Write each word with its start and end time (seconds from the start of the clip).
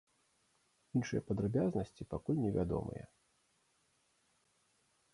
Іншыя 0.99 1.21
падрабязнасці 1.27 2.09
пакуль 2.15 2.41
невядомыя. 2.49 3.05